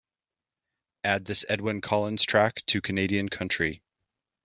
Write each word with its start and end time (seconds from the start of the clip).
Add 1.03 1.25
this 1.25 1.45
edwyn 1.47 1.79
collins 1.79 2.23
track 2.23 2.65
to 2.65 2.81
Canadian 2.81 3.29
Country 3.29 3.83